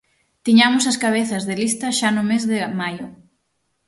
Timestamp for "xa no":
1.99-2.23